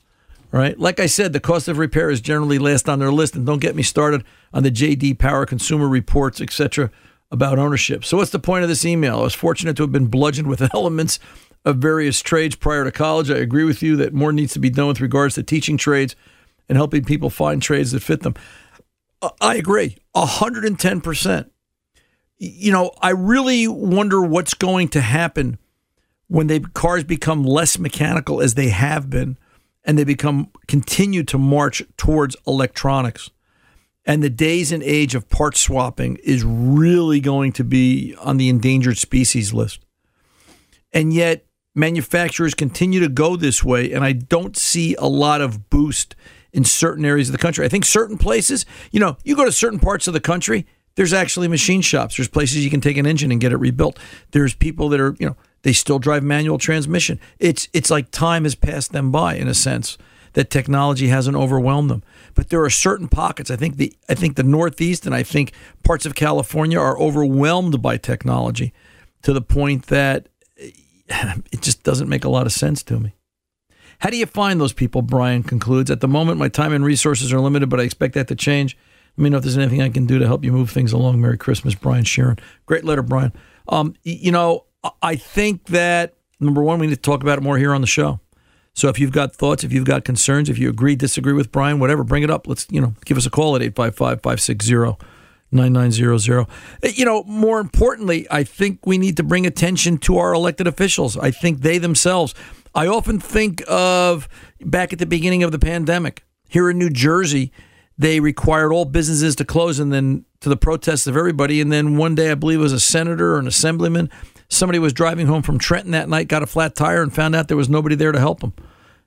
[0.52, 3.46] Right, like I said, the cost of repair is generally last on their list, and
[3.46, 6.90] don't get me started on the JD Power Consumer Reports, etc.,
[7.30, 8.04] about ownership.
[8.04, 9.20] So, what's the point of this email?
[9.20, 11.20] I was fortunate to have been bludgeoned with elements
[11.64, 13.30] of various trades prior to college.
[13.30, 16.16] I agree with you that more needs to be done with regards to teaching trades
[16.68, 18.34] and helping people find trades that fit them.
[19.22, 21.52] Uh, I agree, hundred and ten percent.
[22.38, 25.58] You know, I really wonder what's going to happen
[26.26, 29.36] when the cars become less mechanical as they have been
[29.84, 33.30] and they become continue to march towards electronics.
[34.04, 38.48] And the days and age of part swapping is really going to be on the
[38.48, 39.84] endangered species list.
[40.92, 45.70] And yet, manufacturers continue to go this way, and I don't see a lot of
[45.70, 46.16] boost
[46.52, 47.64] in certain areas of the country.
[47.64, 50.66] I think certain places, you know, you go to certain parts of the country,
[50.96, 52.16] there's actually machine shops.
[52.16, 53.98] There's places you can take an engine and get it rebuilt.
[54.32, 57.20] There's people that are, you know, they still drive manual transmission.
[57.38, 59.98] It's it's like time has passed them by in a sense
[60.34, 62.02] that technology hasn't overwhelmed them.
[62.34, 63.50] But there are certain pockets.
[63.50, 65.52] I think the I think the Northeast and I think
[65.84, 68.72] parts of California are overwhelmed by technology
[69.22, 70.28] to the point that
[71.08, 73.14] it just doesn't make a lot of sense to me.
[73.98, 75.02] How do you find those people?
[75.02, 75.90] Brian concludes.
[75.90, 78.76] At the moment, my time and resources are limited, but I expect that to change.
[79.16, 81.20] Let me know if there's anything I can do to help you move things along.
[81.20, 82.38] Merry Christmas, Brian Sharon.
[82.64, 83.32] Great letter, Brian.
[83.68, 84.64] Um, you know,
[85.02, 87.86] I think that number one, we need to talk about it more here on the
[87.86, 88.20] show.
[88.72, 91.80] So if you've got thoughts, if you've got concerns, if you agree, disagree with Brian,
[91.80, 92.46] whatever, bring it up.
[92.46, 95.06] Let's, you know, give us a call at 855 560
[95.52, 96.46] 9900.
[96.82, 100.66] Eh, you know, more importantly, I think we need to bring attention to our elected
[100.66, 101.16] officials.
[101.16, 102.34] I think they themselves,
[102.74, 104.28] I often think of
[104.60, 107.52] back at the beginning of the pandemic here in New Jersey,
[107.98, 111.60] they required all businesses to close and then to the protests of everybody.
[111.60, 114.08] And then one day, I believe it was a senator or an assemblyman
[114.50, 117.48] somebody was driving home from Trenton that night, got a flat tire, and found out
[117.48, 118.52] there was nobody there to help him.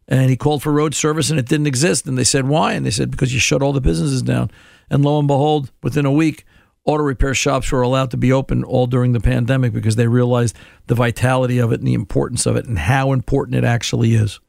[0.08, 2.08] And he called for road service, and it didn't exist.
[2.08, 4.50] And they said, "Why?" And they said, "Because you shut all the businesses down."
[4.90, 6.46] And lo and behold, within a week,
[6.86, 10.56] auto repair shops were allowed to be open all during the pandemic because they realized
[10.88, 14.40] the vitality of it and the importance of it and how important it actually is.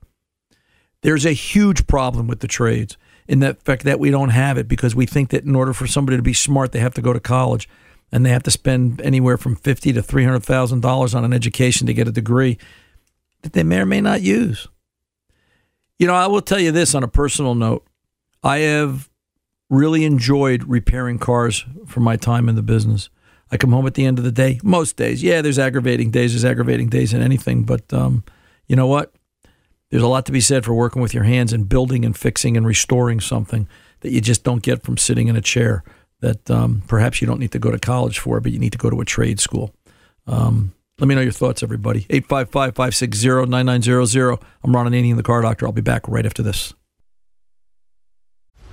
[1.03, 2.97] There's a huge problem with the trades
[3.29, 5.87] in the fact that we don't have it because we think that in order for
[5.87, 7.69] somebody to be smart, they have to go to college
[8.15, 11.33] and they have to spend anywhere from fifty to three hundred thousand dollars on an
[11.33, 12.57] education to get a degree
[13.43, 14.69] that they may or may not use.
[15.99, 17.85] You know, I will tell you this on a personal note.
[18.41, 19.11] I have
[19.69, 23.11] really enjoyed repairing cars for my time in the business.
[23.51, 25.21] I come home at the end of the day, most days.
[25.21, 28.23] Yeah, there's aggravating days, there's aggravating days in anything, but um,
[28.69, 29.13] you know what?
[29.91, 32.57] There's a lot to be said for working with your hands and building and fixing
[32.57, 33.69] and restoring something
[34.01, 35.83] that you just don't get from sitting in a chair
[36.25, 38.79] that um, perhaps you don't need to go to college for, but you need to
[38.79, 39.75] go to a trade school.
[40.27, 42.07] Um, let me know your thoughts, everybody.
[42.09, 44.39] 855 560 9900.
[44.63, 45.67] I'm Ron Ananian, the car doctor.
[45.67, 46.73] I'll be back right after this.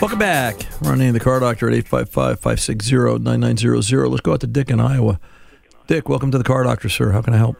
[0.00, 0.54] Welcome back.
[0.80, 4.08] Running the car doctor at 855 560 9900.
[4.08, 5.18] Let's go out to Dick in Iowa.
[5.88, 7.10] Dick, welcome to the car doctor, sir.
[7.10, 7.56] How can I help?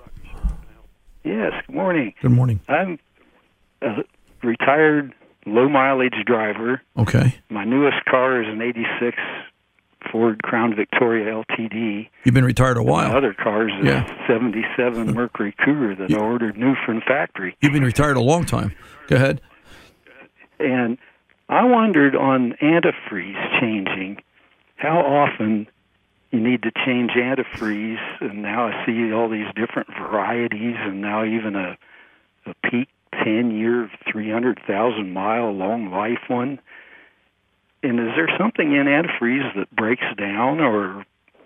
[1.24, 2.14] Yes, good morning.
[2.22, 2.60] Good morning.
[2.68, 3.00] I'm
[3.82, 4.04] a
[4.44, 5.12] retired
[5.44, 6.82] low mileage driver.
[6.96, 7.34] Okay.
[7.48, 9.16] My newest car is an 86
[10.10, 12.08] Ford Crown Victoria LTD.
[12.24, 13.14] You've been retired a while.
[13.16, 14.04] other cars, Yeah.
[14.04, 17.56] a 77 Mercury Cougar that I ordered new from the factory.
[17.60, 18.72] You've been retired a long time.
[19.08, 19.40] Go ahead.
[20.58, 20.98] And
[21.48, 24.22] I wondered on antifreeze changing,
[24.76, 25.66] how often
[26.30, 27.98] you need to change antifreeze.
[28.20, 31.76] And now I see all these different varieties, and now even a,
[32.46, 32.88] a peak
[33.24, 36.58] 10 year, 300,000 mile long life one.
[37.82, 41.04] And is there something in antifreeze that breaks down or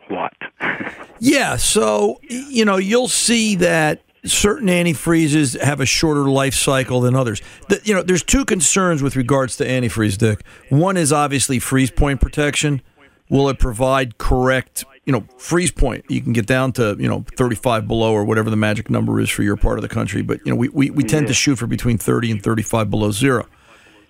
[0.08, 0.34] what?
[1.20, 7.14] Yeah, so you know you'll see that certain antifreezes have a shorter life cycle than
[7.14, 7.40] others.
[7.68, 10.42] The, you know, there's two concerns with regards to antifreeze, Dick.
[10.68, 12.82] One is obviously freeze point protection.
[13.30, 16.04] Will it provide correct, you know, freeze point?
[16.10, 19.30] You can get down to you know 35 below or whatever the magic number is
[19.30, 21.56] for your part of the country, but you know we we, we tend to shoot
[21.56, 23.46] for between 30 and 35 below zero.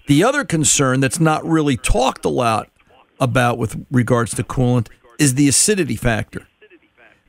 [0.06, 2.70] The other concern that's not really talked a lot
[3.20, 4.88] about with regards to coolant
[5.18, 6.46] is the acidity factor.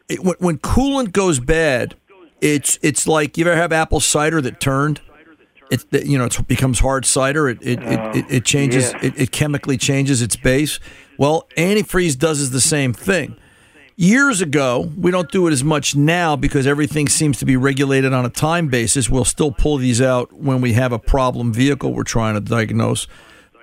[0.10, 1.96] It, when, when coolant goes bad,
[2.42, 5.02] it's it's like you ever have apple cider that turned.
[5.72, 7.50] It you know it becomes hard cider.
[7.50, 8.92] It it, it, oh, it, it changes.
[8.92, 9.04] yes.
[9.04, 10.80] It, it chemically changes its base.
[11.18, 13.38] Well, antifreeze does is the same thing.
[13.98, 18.12] Years ago, we don't do it as much now because everything seems to be regulated
[18.12, 19.10] on a time basis.
[19.10, 23.08] We'll still pull these out when we have a problem vehicle we're trying to diagnose.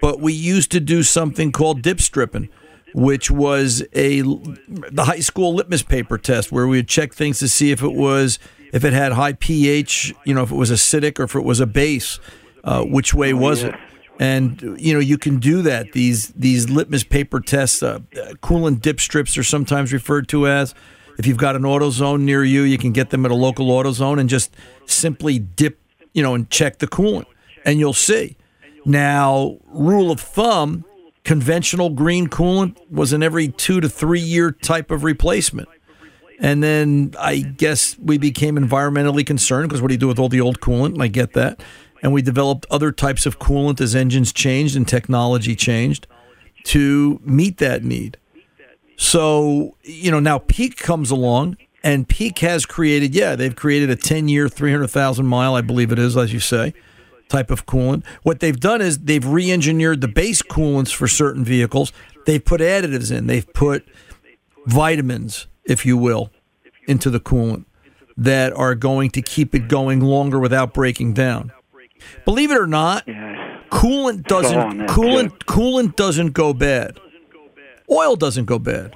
[0.01, 2.49] But we used to do something called dip stripping,
[2.95, 7.49] which was a the high school litmus paper test where we would check things to
[7.49, 8.39] see if it was
[8.73, 11.61] if it had high pH, you know, if it was acidic or if it was
[11.61, 12.19] a base.
[12.65, 13.75] Uh, which way was it?
[14.23, 15.95] And you know you can do that.
[15.95, 17.99] These these litmus paper tests, uh,
[18.41, 20.77] coolant dip strips are sometimes referred to as.
[21.19, 24.21] If you've got an AutoZone near you, you can get them at a local AutoZone
[24.21, 24.55] and just
[24.87, 25.81] simply dip,
[26.13, 27.27] you know, and check the coolant,
[27.65, 28.37] and you'll see.
[28.85, 30.85] Now, rule of thumb,
[31.25, 35.69] conventional green coolant was an every two to three year type of replacement.
[36.39, 40.29] And then I guess we became environmentally concerned because what do you do with all
[40.29, 40.95] the old coolant?
[40.95, 41.61] And I get that.
[42.03, 46.07] And we developed other types of coolant as engines changed and technology changed
[46.65, 48.19] to meet that need.
[48.97, 53.97] So, you know, now Peak comes along and Peak has created, yeah, they've created a
[53.97, 56.75] 10 year, 300,000 mile, I believe it is, as you say,
[57.29, 58.05] type of coolant.
[58.23, 61.93] What they've done is they've re engineered the base coolants for certain vehicles.
[62.27, 63.87] They've put additives in, they've put
[64.67, 66.31] vitamins, if you will,
[66.87, 67.65] into the coolant
[68.17, 71.51] that are going to keep it going longer without breaking down.
[72.25, 76.99] Believe it or not, coolant doesn't coolant coolant doesn't go bad.
[77.91, 78.95] Oil doesn't go bad.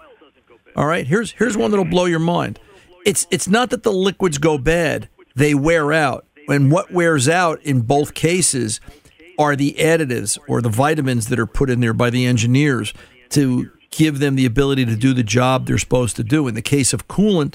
[0.74, 2.58] All right, here's here's one that'll blow your mind.
[3.04, 6.26] It's it's not that the liquids go bad; they wear out.
[6.48, 8.80] And what wears out in both cases
[9.38, 12.94] are the additives or the vitamins that are put in there by the engineers
[13.30, 16.46] to give them the ability to do the job they're supposed to do.
[16.46, 17.54] In the case of coolant,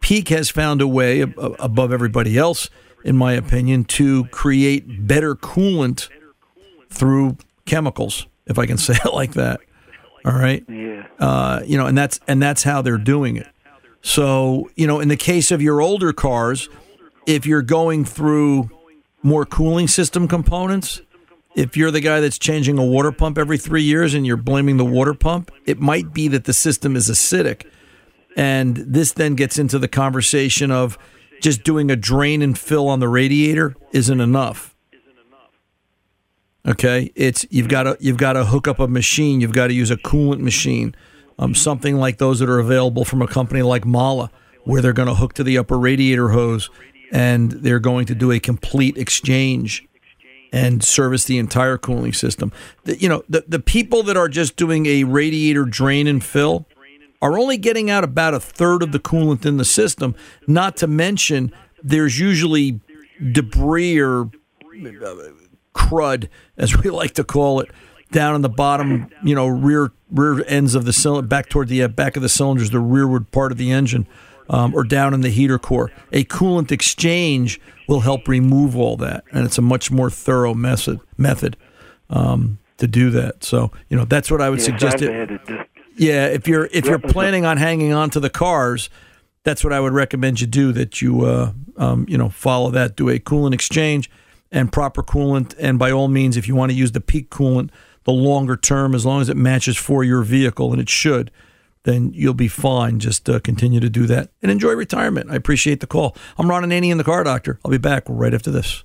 [0.00, 2.68] Peak has found a way above everybody else,
[3.04, 6.08] in my opinion, to create better coolant
[6.90, 7.36] through
[7.66, 9.60] chemicals, if I can say it like that.
[10.24, 10.64] All right.
[10.68, 11.06] Yeah.
[11.18, 13.48] Uh, you know, and that's and that's how they're doing it.
[14.02, 16.68] So, you know, in the case of your older cars,
[17.26, 18.70] if you're going through
[19.22, 21.00] more cooling system components,
[21.54, 24.76] if you're the guy that's changing a water pump every three years and you're blaming
[24.76, 27.66] the water pump, it might be that the system is acidic.
[28.36, 30.98] And this then gets into the conversation of
[31.42, 34.74] just doing a drain and fill on the radiator isn't enough.
[36.66, 39.40] Okay, it's you've got to you've got to hook up a machine.
[39.40, 40.94] You've got to use a coolant machine,
[41.36, 44.30] um, something like those that are available from a company like Mahle,
[44.62, 46.70] where they're going to hook to the upper radiator hose
[47.12, 49.86] and they're going to do a complete exchange
[50.52, 52.52] and service the entire cooling system.
[52.84, 56.66] The, you know, the, the people that are just doing a radiator drain and fill
[57.22, 60.14] are only getting out about a third of the coolant in the system,
[60.46, 61.52] not to mention
[61.82, 62.80] there's usually
[63.32, 65.14] debris or uh,
[65.74, 67.70] crud, as we like to call it,
[68.10, 71.82] down in the bottom, you know, rear rear ends of the cylinder, back toward the
[71.82, 74.06] uh, back of the cylinders, the rearward part of the engine,
[74.50, 75.90] um, or down in the heater core.
[76.12, 77.58] A coolant exchange
[77.88, 81.56] will help remove all that, and it's a much more thorough method method
[82.10, 83.44] um, to do that.
[83.44, 84.96] So, you know, that's what I would Yes, suggest.
[84.96, 85.68] I've It, had it.
[85.96, 88.90] Yeah, if you're if you're planning on hanging on to the cars,
[89.44, 90.72] that's what I would recommend you do.
[90.72, 94.10] That you uh, um, you know follow that, do a coolant exchange
[94.50, 97.70] and proper coolant, and by all means, if you want to use the peak coolant,
[98.04, 101.30] the longer term, as long as it matches for your vehicle, and it should,
[101.84, 102.98] then you'll be fine.
[102.98, 105.30] Just uh, continue to do that and enjoy retirement.
[105.30, 106.16] I appreciate the call.
[106.38, 107.58] I'm Ron Ananian, the car doctor.
[107.64, 108.84] I'll be back right after this.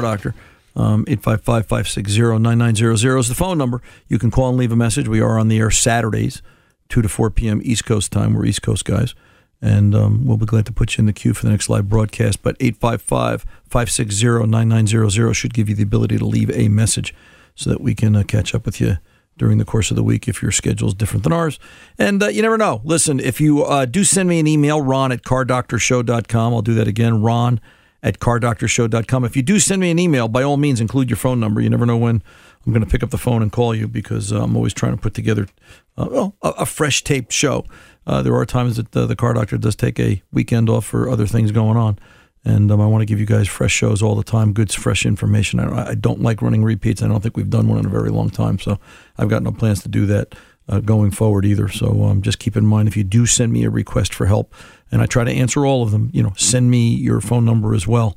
[0.00, 0.34] Doctor.
[0.76, 3.82] Um, 855-560-9900 is the phone number.
[4.06, 5.08] You can call and leave a message.
[5.08, 6.40] We are on the air Saturdays,
[6.88, 7.60] 2 to 4 p.m.
[7.64, 8.34] East Coast time.
[8.34, 9.16] We're East Coast guys.
[9.60, 11.88] And um, we'll be glad to put you in the queue for the next live
[11.88, 12.44] broadcast.
[12.44, 17.12] But 855-560-9900 should give you the ability to leave a message
[17.56, 18.98] so that we can uh, catch up with you
[19.36, 21.58] during the course of the week if your schedule is different than ours.
[21.98, 22.82] And uh, you never know.
[22.84, 26.54] Listen, if you uh, do send me an email, ron at cardoctorshow.com.
[26.54, 27.60] I'll do that again, ron
[28.02, 29.24] at cardoctorshow.com.
[29.24, 31.60] If you do send me an email, by all means, include your phone number.
[31.60, 32.22] You never know when
[32.66, 34.92] I'm going to pick up the phone and call you because uh, I'm always trying
[34.92, 35.48] to put together
[35.96, 37.64] uh, well, a, a fresh taped show.
[38.06, 41.08] Uh, there are times that uh, the car doctor does take a weekend off for
[41.08, 41.98] other things going on.
[42.44, 45.04] And um, I want to give you guys fresh shows all the time, good, fresh
[45.04, 45.60] information.
[45.60, 47.02] I, I don't like running repeats.
[47.02, 48.58] I don't think we've done one in a very long time.
[48.58, 48.78] So
[49.18, 50.34] I've got no plans to do that
[50.68, 51.68] uh, going forward either.
[51.68, 54.54] So um, just keep in mind if you do send me a request for help,
[54.90, 57.74] and I try to answer all of them, you know, send me your phone number
[57.74, 58.16] as well.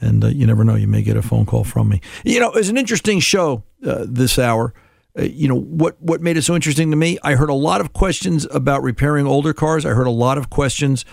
[0.00, 2.00] And uh, you never know, you may get a phone call from me.
[2.24, 4.74] You know, it's an interesting show uh, this hour.
[5.16, 7.18] Uh, you know what what made it so interesting to me?
[7.22, 9.84] I heard a lot of questions about repairing older cars.
[9.84, 11.04] I heard a lot of questions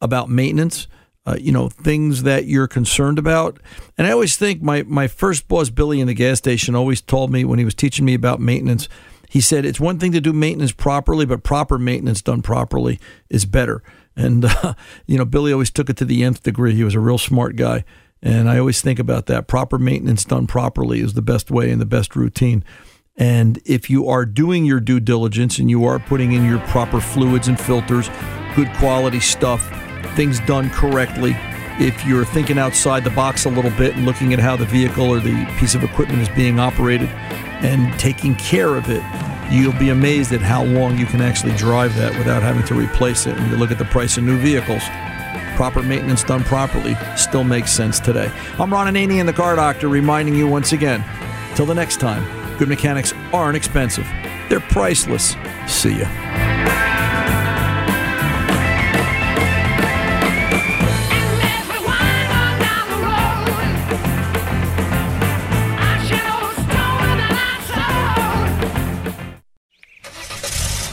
[0.00, 0.86] about maintenance.
[1.26, 3.60] Uh, you know things that you're concerned about,
[3.98, 7.30] and I always think my my first boss Billy in the gas station always told
[7.30, 8.88] me when he was teaching me about maintenance.
[9.30, 13.46] He said it's one thing to do maintenance properly, but proper maintenance done properly is
[13.46, 13.80] better.
[14.16, 14.74] And uh,
[15.06, 16.74] you know Billy always took it to the nth degree.
[16.74, 17.84] He was a real smart guy,
[18.20, 19.46] and I always think about that.
[19.46, 22.64] Proper maintenance done properly is the best way and the best routine.
[23.16, 27.00] And if you are doing your due diligence and you are putting in your proper
[27.00, 28.10] fluids and filters,
[28.56, 29.62] good quality stuff,
[30.16, 31.36] things done correctly,
[31.80, 35.06] if you're thinking outside the box a little bit and looking at how the vehicle
[35.06, 37.08] or the piece of equipment is being operated
[37.62, 39.02] and taking care of it,
[39.50, 43.26] you'll be amazed at how long you can actually drive that without having to replace
[43.26, 43.34] it.
[43.34, 44.82] When you look at the price of new vehicles,
[45.56, 48.30] proper maintenance done properly still makes sense today.
[48.58, 51.02] I'm Ron Ananian, the car doctor, reminding you once again
[51.54, 52.22] till the next time,
[52.58, 54.06] good mechanics aren't expensive,
[54.50, 55.34] they're priceless.
[55.66, 57.19] See ya.